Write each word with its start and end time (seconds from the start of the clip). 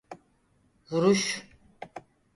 Vuruş! 0.91 1.45